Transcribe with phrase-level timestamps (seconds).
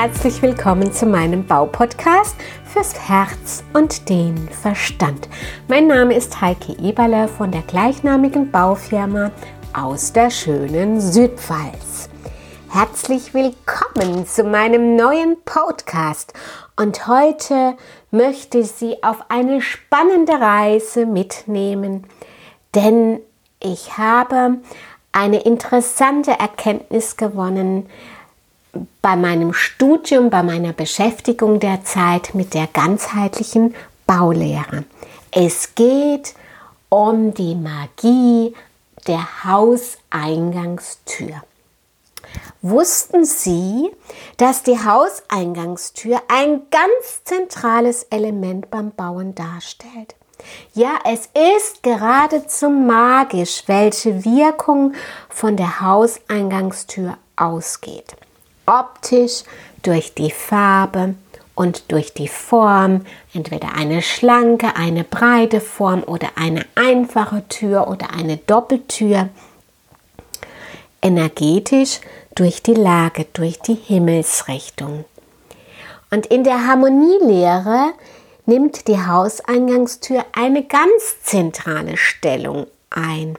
[0.00, 5.28] herzlich willkommen zu meinem Baupodcast fürs Herz und den Verstand.
[5.66, 9.32] Mein Name ist Heike Eberle von der gleichnamigen Baufirma
[9.72, 12.10] aus der schönen Südpfalz.
[12.70, 16.32] Herzlich willkommen zu meinem neuen Podcast
[16.76, 17.76] und heute
[18.12, 22.06] möchte ich Sie auf eine spannende Reise mitnehmen,
[22.72, 23.18] denn
[23.58, 24.58] ich habe
[25.10, 27.88] eine interessante Erkenntnis gewonnen,
[29.02, 33.74] bei meinem Studium, bei meiner Beschäftigung derzeit mit der ganzheitlichen
[34.06, 34.84] Baulehre.
[35.30, 36.34] Es geht
[36.88, 38.54] um die Magie
[39.06, 41.42] der Hauseingangstür.
[42.60, 43.90] Wussten Sie,
[44.36, 50.14] dass die Hauseingangstür ein ganz zentrales Element beim Bauen darstellt?
[50.72, 54.94] Ja, es ist geradezu magisch, welche Wirkung
[55.28, 58.16] von der Hauseingangstür ausgeht
[58.68, 59.44] optisch
[59.82, 61.14] durch die Farbe
[61.54, 68.12] und durch die Form, entweder eine schlanke, eine breite Form oder eine einfache Tür oder
[68.12, 69.28] eine Doppeltür,
[71.02, 72.00] energetisch
[72.34, 75.04] durch die Lage, durch die Himmelsrichtung.
[76.10, 77.92] Und in der Harmonielehre
[78.46, 83.38] nimmt die Hauseingangstür eine ganz zentrale Stellung ein.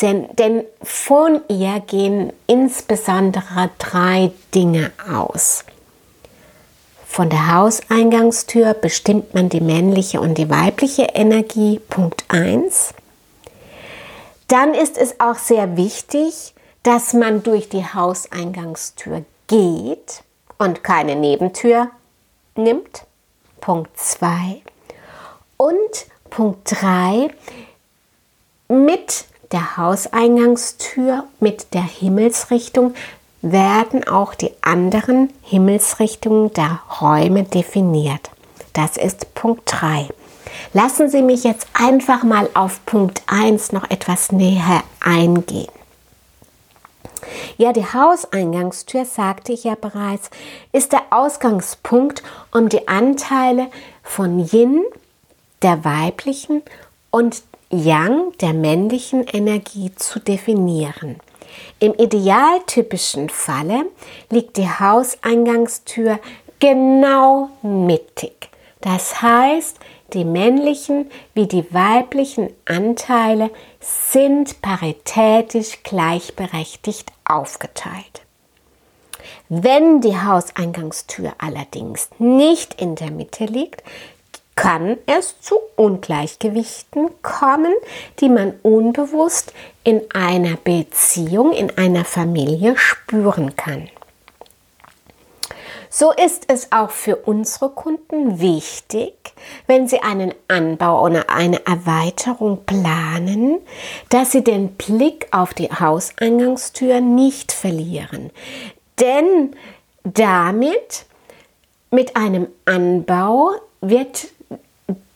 [0.00, 5.64] Denn von ihr gehen insbesondere drei Dinge aus.
[7.06, 12.92] Von der Hauseingangstür bestimmt man die männliche und die weibliche Energie, Punkt 1.
[14.48, 20.24] Dann ist es auch sehr wichtig, dass man durch die Hauseingangstür geht
[20.58, 21.90] und keine Nebentür
[22.56, 23.06] nimmt.
[23.60, 24.60] Punkt 2.
[25.56, 27.30] Und Punkt 3
[28.68, 32.94] mit der Hauseingangstür, mit der Himmelsrichtung
[33.42, 38.30] werden auch die anderen Himmelsrichtungen der Räume definiert.
[38.72, 40.08] Das ist Punkt 3.
[40.72, 45.68] Lassen Sie mich jetzt einfach mal auf Punkt 1 noch etwas näher eingehen.
[47.56, 50.30] Ja, die Hauseingangstür, sagte ich ja bereits,
[50.72, 53.68] ist der Ausgangspunkt, um die Anteile
[54.02, 54.82] von Yin,
[55.62, 56.62] der weiblichen,
[57.10, 57.42] und
[57.74, 61.16] Yang der männlichen Energie zu definieren.
[61.80, 63.86] Im idealtypischen Falle
[64.30, 66.18] liegt die Hauseingangstür
[66.60, 68.48] genau mittig.
[68.80, 69.78] Das heißt,
[70.12, 78.22] die männlichen wie die weiblichen Anteile sind paritätisch gleichberechtigt aufgeteilt.
[79.48, 83.82] Wenn die Hauseingangstür allerdings nicht in der Mitte liegt,
[84.56, 87.74] kann es zu Ungleichgewichten kommen,
[88.20, 93.88] die man unbewusst in einer Beziehung, in einer Familie spüren kann.
[95.96, 99.14] So ist es auch für unsere Kunden wichtig,
[99.68, 103.60] wenn sie einen Anbau oder eine Erweiterung planen,
[104.08, 108.32] dass sie den Blick auf die Hauseingangstür nicht verlieren.
[108.98, 109.54] Denn
[110.02, 111.06] damit
[111.92, 114.26] mit einem Anbau wird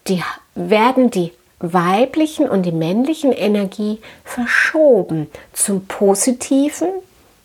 [0.09, 0.23] die,
[0.55, 6.89] werden die weiblichen und die männlichen Energie verschoben zum Positiven,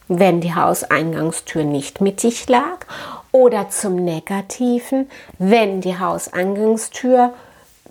[0.08, 2.86] wenn die Hauseingangstür nicht mittig lag,
[3.32, 5.10] oder zum Negativen,
[5.40, 7.34] wenn die Hauseingangstür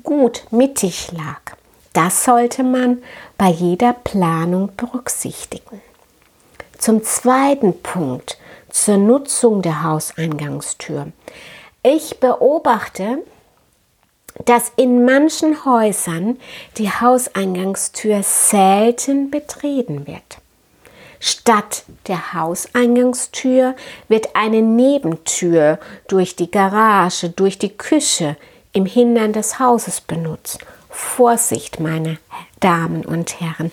[0.04, 1.56] gut mittig lag.
[1.92, 3.02] Das sollte man
[3.36, 5.82] bei jeder Planung berücksichtigen.
[6.78, 8.38] Zum zweiten Punkt,
[8.70, 11.08] zur Nutzung der Hauseingangstür.
[11.82, 13.18] Ich beobachte,
[14.44, 16.38] dass in manchen Häusern
[16.78, 20.38] die Hauseingangstür selten betreten wird.
[21.20, 23.76] Statt der Hauseingangstür
[24.08, 25.78] wird eine Nebentür
[26.08, 28.36] durch die Garage, durch die Küche
[28.72, 30.58] im Hintern des Hauses benutzt.
[30.90, 32.18] Vorsicht, meine
[32.60, 33.70] Damen und Herren.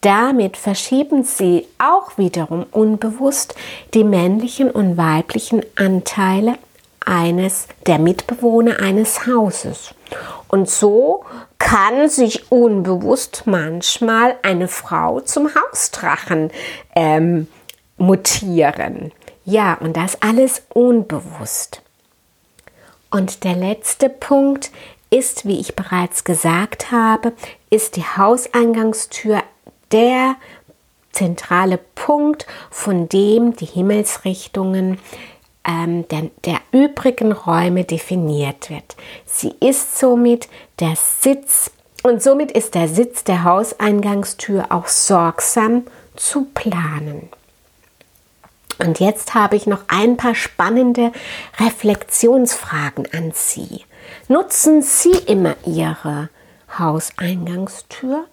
[0.00, 3.54] Damit verschieben Sie auch wiederum unbewusst
[3.94, 6.56] die männlichen und weiblichen Anteile
[7.06, 9.94] eines der Mitbewohner eines Hauses.
[10.48, 11.24] Und so
[11.58, 16.50] kann sich unbewusst manchmal eine Frau zum Hausdrachen
[16.94, 17.48] ähm,
[17.96, 19.12] mutieren.
[19.44, 21.82] Ja, und das alles unbewusst.
[23.10, 24.70] Und der letzte Punkt
[25.10, 27.32] ist, wie ich bereits gesagt habe,
[27.70, 29.42] ist die Hauseingangstür
[29.92, 30.36] der
[31.12, 34.98] zentrale Punkt, von dem die Himmelsrichtungen
[35.66, 38.96] ähm, der, der übrigen Räume definiert wird.
[39.26, 40.48] Sie ist somit
[40.80, 41.70] der Sitz
[42.02, 45.84] und somit ist der Sitz der Hauseingangstür auch sorgsam
[46.16, 47.28] zu planen.
[48.78, 51.12] Und jetzt habe ich noch ein paar spannende
[51.60, 53.84] Reflexionsfragen an Sie.
[54.26, 56.30] Nutzen Sie immer Ihre
[56.78, 58.24] Hauseingangstür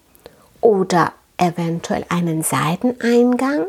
[0.61, 3.65] oder eventuell einen Seiteneingang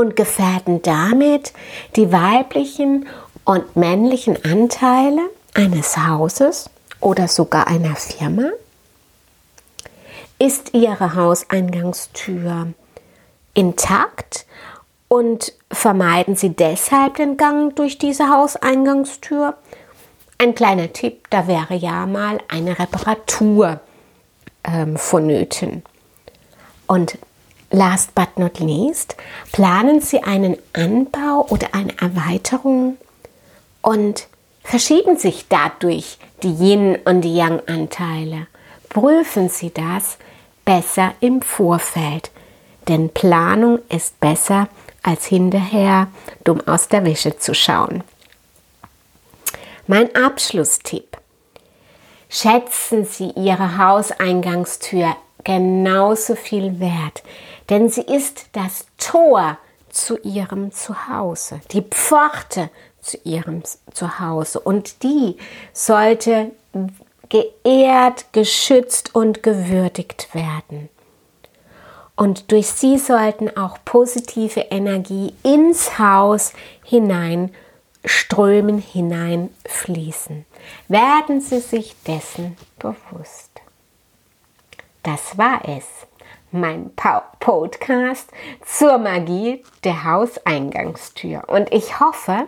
[0.00, 1.52] und gefährden damit
[1.94, 3.06] die weiblichen
[3.44, 6.70] und männlichen Anteile eines Hauses
[7.00, 8.50] oder sogar einer Firma?
[10.38, 12.68] Ist Ihre Hauseingangstür
[13.52, 14.46] intakt
[15.08, 19.54] und vermeiden Sie deshalb den Gang durch diese Hauseingangstür?
[20.38, 23.80] Ein kleiner Tipp, da wäre ja mal eine Reparatur
[24.64, 25.82] ähm, vonnöten.
[26.86, 27.18] Und
[27.70, 29.16] last but not least,
[29.52, 32.96] planen Sie einen Anbau oder eine Erweiterung
[33.82, 34.26] und
[34.62, 38.46] verschieben sich dadurch die Yin- und die Yang-Anteile.
[38.88, 40.18] Prüfen Sie das
[40.64, 42.30] besser im Vorfeld,
[42.88, 44.68] denn Planung ist besser
[45.02, 46.08] als hinterher
[46.44, 48.02] dumm aus der Wäsche zu schauen.
[49.86, 51.16] Mein Abschlusstipp.
[52.28, 55.16] Schätzen Sie Ihre Hauseingangstür
[55.50, 57.24] genauso viel wert,
[57.70, 59.58] denn sie ist das Tor
[59.88, 62.70] zu Ihrem Zuhause, die Pforte
[63.00, 65.36] zu Ihrem Zuhause und die
[65.72, 66.52] sollte
[67.28, 70.88] geehrt, geschützt und gewürdigt werden.
[72.14, 76.52] Und durch sie sollten auch positive Energie ins Haus
[76.84, 77.52] hinein
[78.04, 80.46] strömen, hineinfließen.
[80.86, 83.49] Werden Sie sich dessen bewusst.
[85.02, 85.86] Das war es,
[86.52, 86.90] mein
[87.38, 88.30] Podcast
[88.64, 91.44] zur Magie der Hauseingangstür.
[91.46, 92.46] Und ich hoffe,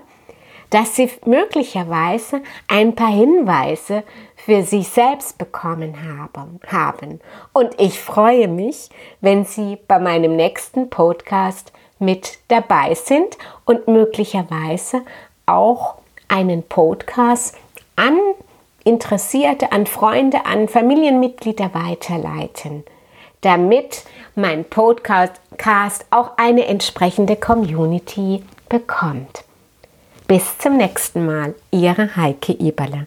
[0.69, 4.05] dass Sie möglicherweise ein paar Hinweise
[4.37, 5.97] für sich selbst bekommen
[6.71, 7.21] haben.
[7.53, 8.89] Und ich freue mich,
[9.21, 15.03] wenn Sie bei meinem nächsten Podcast mit dabei sind und möglicherweise
[15.47, 15.97] auch
[16.29, 17.57] einen Podcast
[17.97, 18.19] an
[18.85, 22.85] Interessierte, an Freunde, an Familienmitglieder weiterleiten,
[23.43, 25.35] damit mein Podcast
[26.11, 29.45] auch eine entsprechende Community bekommt.
[30.27, 33.07] Bis zum nächsten Mal, Ihre Heike Eberle.